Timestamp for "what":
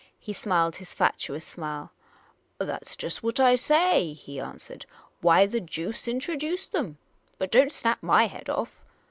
3.21-3.39